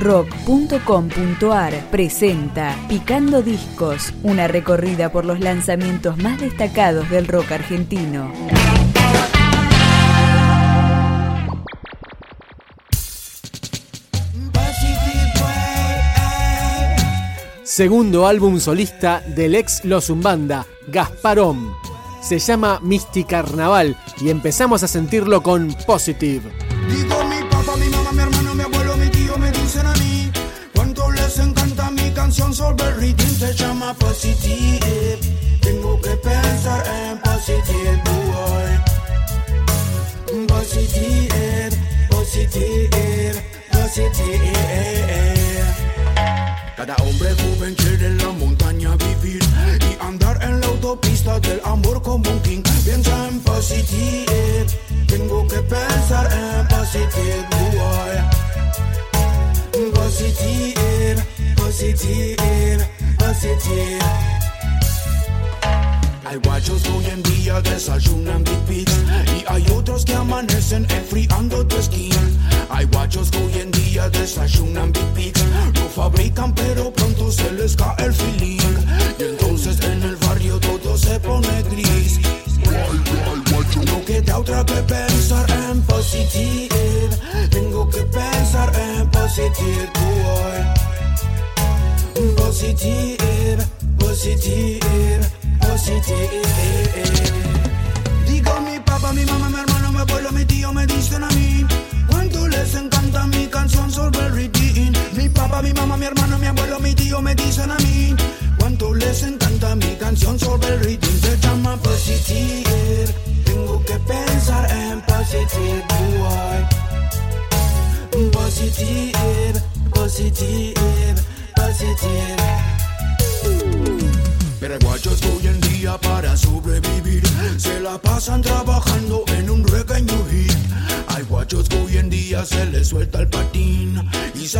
[0.00, 8.32] rock.com.ar presenta Picando Discos, una recorrida por los lanzamientos más destacados del rock argentino.
[17.62, 21.72] Segundo álbum solista del ex Los Umbanda, Gasparón.
[22.20, 26.50] Se llama Misty Carnaval y empezamos a sentirlo con Positive.
[26.90, 27.49] Digo mi
[33.90, 35.18] llama Positive.
[35.60, 38.70] Tengo que pensar en Positive boy.
[40.46, 41.70] Positive,
[42.10, 44.52] Positive, Positive.
[46.76, 49.42] Cada hombre joven quiere en la montaña vivir
[49.80, 52.62] y andar en la autopista del amor como un king.
[52.84, 54.66] Piensa en positive,
[55.06, 58.16] tengo que pensar en positive, boy.
[59.92, 61.22] Positive,
[61.56, 62.39] positive,
[63.40, 63.98] positive.
[66.26, 68.92] Hay guachos que hoy en día desayunan Big Beats.
[69.36, 72.12] Y hay otros que amanecen enfriando tu skin.
[72.70, 75.42] Hay guachos que hoy en día desayunan Big Beats.
[75.74, 78.58] Lo fabrican pero pronto se les cae el feeling.
[79.18, 82.20] Y entonces en el barrio todo se pone gris.
[83.86, 87.08] No queda otra que pensar en positive.
[87.50, 90.90] Tengo que pensar en positive boy.
[92.36, 93.19] Positive
[98.26, 101.66] Digo mi papá, mi mamá, mi hermano, mi abuelo, mi tío me dicen a mí
[102.08, 104.50] Cuánto les encanta mi canción sobre el
[105.16, 106.19] Mi papá, mi mamá, mi hermano,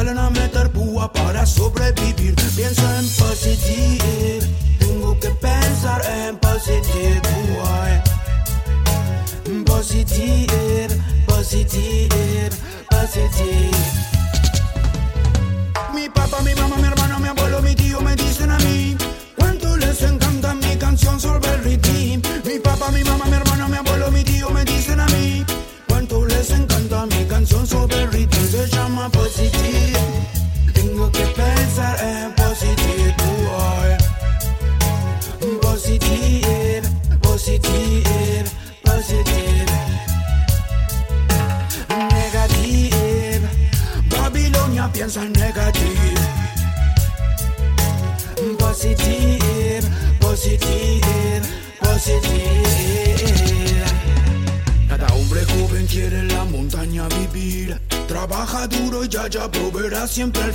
[0.01, 2.35] salen a meter púa para sobrevivir.
[2.57, 4.40] Piensa en positive,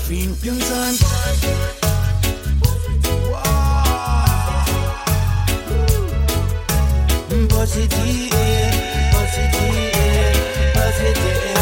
[0.05, 0.35] fin.
[0.35, 0.95] Piensa en
[7.31, 8.29] mm, positive,
[9.11, 11.54] positive, positive.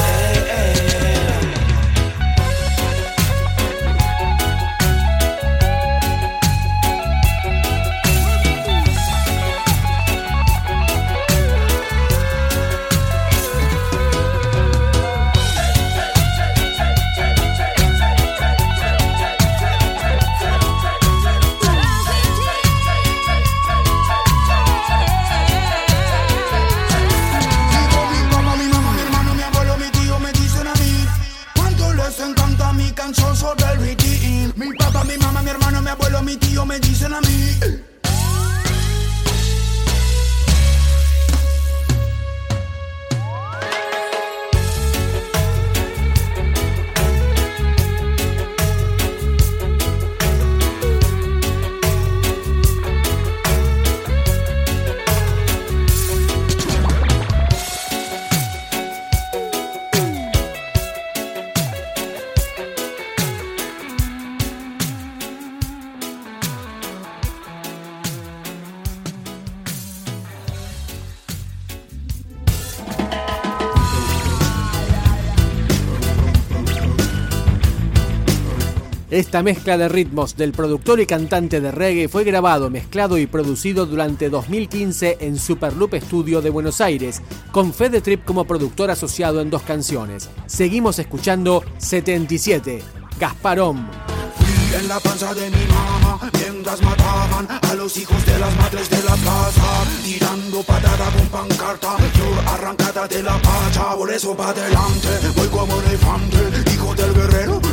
[79.13, 83.85] Esta mezcla de ritmos del productor y cantante de reggae fue grabado, mezclado y producido
[83.85, 87.21] durante 2015 en Superloop Studio de Buenos Aires,
[87.51, 90.31] con Fede Trip como productor asociado en dos canciones.
[90.47, 92.81] Seguimos escuchando 77,
[93.19, 93.87] Gasparón.
[94.35, 98.89] Fui en la panza de mi mamá mientras mataban a los hijos de las madres
[98.89, 99.83] de la plaza.
[100.03, 103.95] Tirando patada con pancarta, yo arrancada de la pacha.
[103.95, 106.72] Por eso pa' adelante, voy como elefante.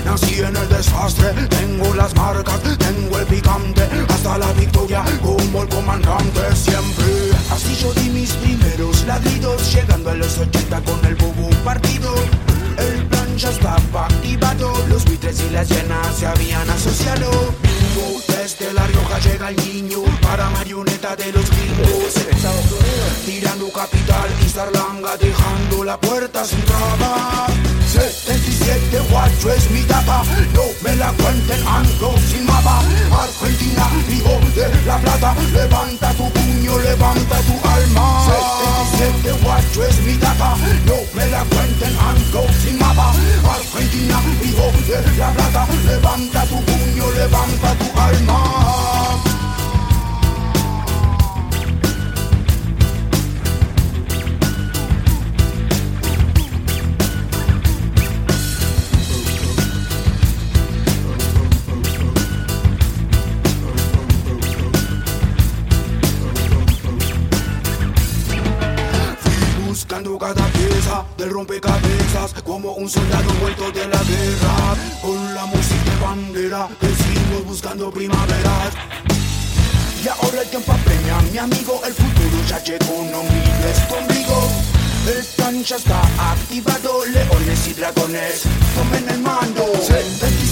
[0.05, 3.83] Nací en el desastre, tengo las marcas, tengo el picante.
[4.09, 7.07] Hasta la victoria como el comandante siempre.
[7.51, 12.15] Así yo di mis primeros ladridos, llegando a los 80 con el bobo partido.
[12.79, 17.31] El plan ya estaba activado, los buitres y las llenas se habían asociado.
[18.27, 22.20] Desde La Rioja llega el niño para marioneta de los gringos.
[23.81, 27.51] Capital y Sarlanga, dejando la puerta sin trabas.
[27.91, 30.23] 77 guacho es mi tapa,
[30.53, 32.83] no me la cuenten, ando sin mapa.
[33.11, 38.27] Argentina, hijo de la plata, levanta tu puño, levanta tu alma.
[38.93, 43.15] 77 guacho es mi tapa, no me la cuenten, ando sin mapa.
[43.49, 49.30] Argentina, hijo de la plata, levanta tu puño, levanta tu alma.
[72.81, 78.73] Un soldado vuelto de la guerra con la música de bandera decimos buscando primaveras.
[80.03, 84.51] Y ahora el tiempo apremia mi amigo el futuro ya llegó no mires conmigo.
[85.07, 86.01] El plan ya está
[86.33, 88.43] activado leones y dragones
[88.75, 89.65] tomen el mando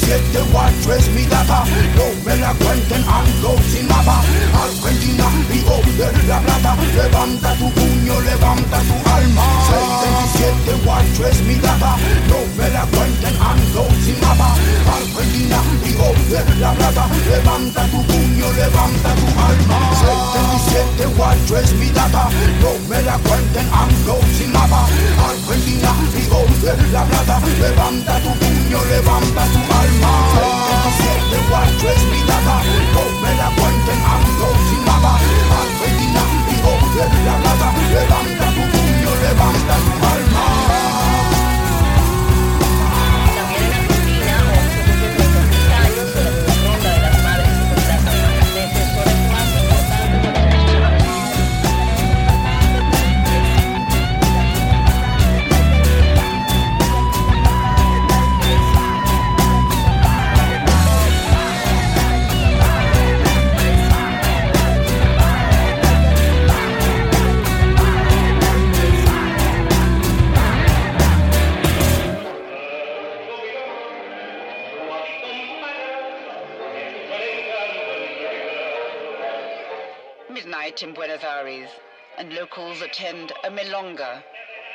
[0.09, 1.65] 77 guacho es mi data
[1.95, 4.25] no me la cuenten ando sin mapa
[4.57, 6.77] Argentina hijo de la plata.
[6.97, 9.45] Levanta tu puño levanta tu alma.
[10.33, 11.97] 77 guacho es mi data
[12.31, 14.57] no me la cuenten ando sin mapa
[14.97, 17.07] Argentina hijo de la plata.
[17.29, 19.79] Levanta tu puño levanta tu alma.
[20.65, 22.31] 77 guacho es mi data
[22.63, 24.89] no me la cuenten ando sin mapa
[25.21, 27.41] Argentina hijo de la plata.
[27.61, 30.13] Levanta tu puño levanta tu alma.
[30.99, 32.63] 77 guacho es mi data
[32.95, 35.19] no me la cuenten ando sin mapa
[35.63, 36.23] Argentina
[36.53, 39.98] hijo de la plata levanta tu puño levanta tu
[80.39, 81.69] Midnight in Buenos Aires,
[82.17, 84.23] and locals attend a milonga,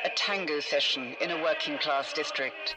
[0.04, 2.76] a tango session in a working class district.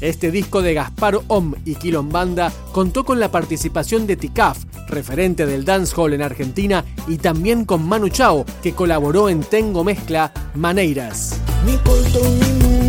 [0.00, 5.66] Este disco de Gaspar Om y Quilombanda contó con la participación de Ticaf, referente del
[5.66, 11.38] dancehall en Argentina, y también con Manu Chao, que colaboró en Tengo Mezcla Maneiras.
[11.66, 12.85] Mi culto, mi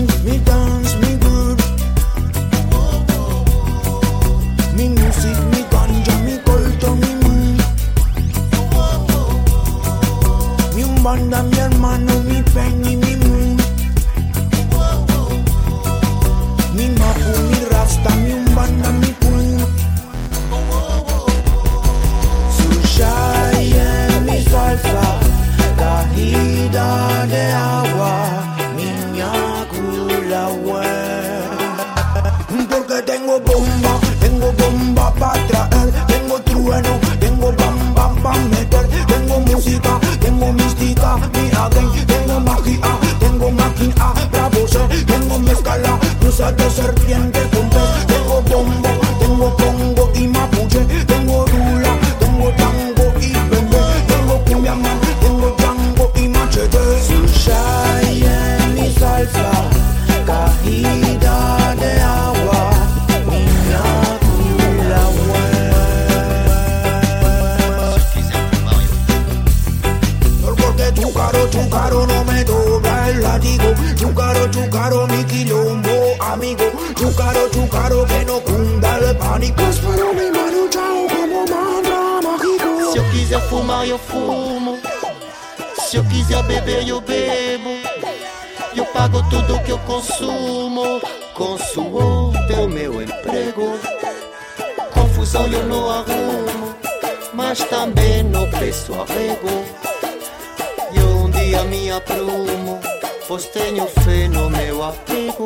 [46.55, 47.26] de serpiente
[85.87, 87.69] Se eu quiser beber, eu bebo.
[88.75, 90.99] Eu pago tudo que eu consumo.
[91.33, 93.79] Consumo teu meu emprego.
[94.93, 96.75] Confusão eu não arrumo,
[97.33, 99.65] mas também não peço arrego.
[100.93, 102.81] Eu um dia me aprumo,
[103.25, 105.45] pois tenho fé no meu apego.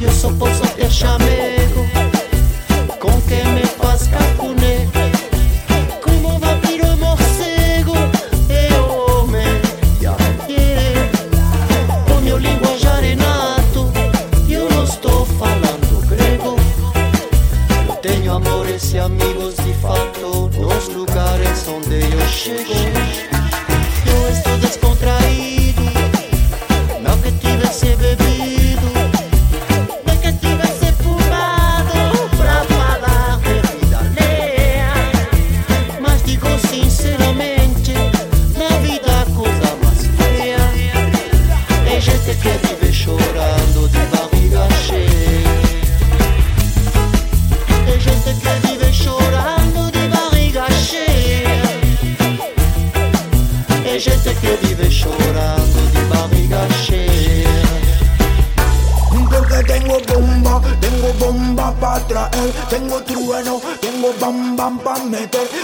[0.00, 1.86] Eu só posso deixar amigo
[2.98, 4.37] com quem me faz cair.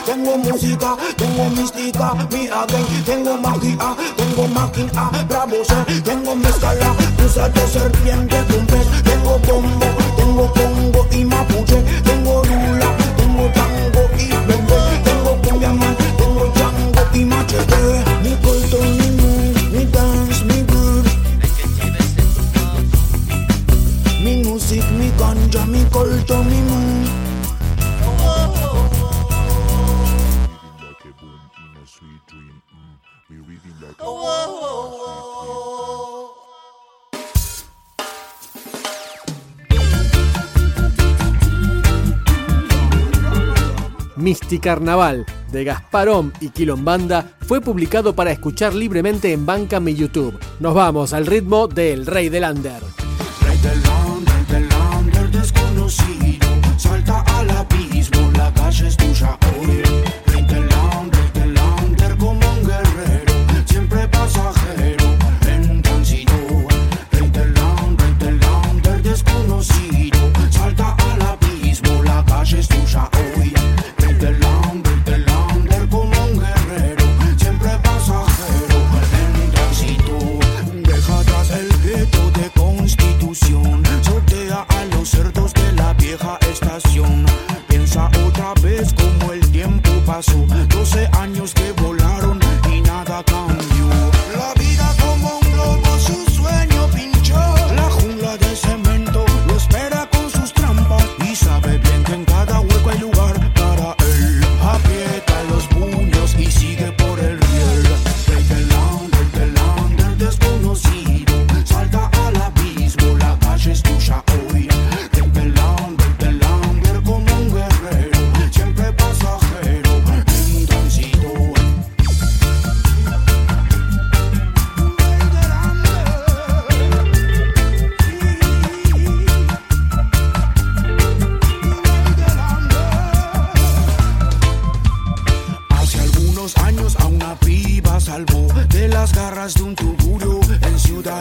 [0.04, 7.48] Tengo música, tengo mística, mi ADN, tengo magia, tengo máquina, bravo ser, tengo mezcala, usa
[7.50, 15.00] de serpiente con tengo bombo, tengo congo y mapuche, tengo lula, tengo tango y bebé,
[15.04, 21.10] tengo cumbia man, tengo chango y machete, mi culto mi mood, mi dance, mi groove,
[24.20, 26.53] mi music, mi ganja, mi culto, mi
[44.60, 50.38] Carnaval de Gasparón y Quilombanda fue publicado para escuchar libremente en Banca y YouTube.
[50.60, 52.82] Nos vamos al ritmo del Rey del Under.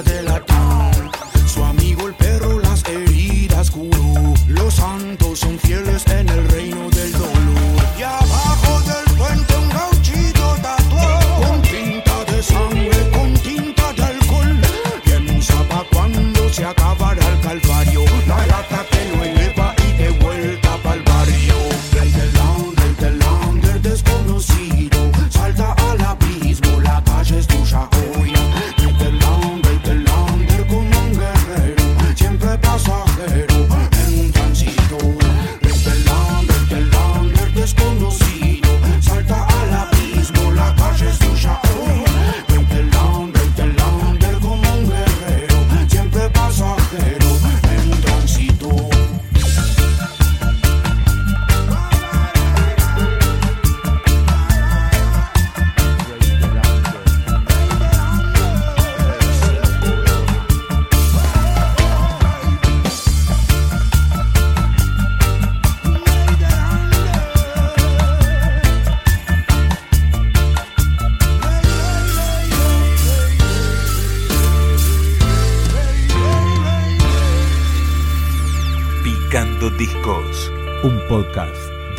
[0.02, 0.53] de la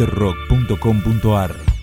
[0.07, 1.74] rock.com.ar.